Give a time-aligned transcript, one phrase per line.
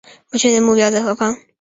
[0.31, 1.37] 不确定的目标在何方